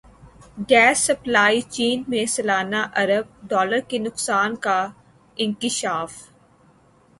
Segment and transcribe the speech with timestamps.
[0.69, 4.79] gas supply chain میں سالانہ ارب ڈالر کے نقصان کا
[5.37, 6.11] انکشاف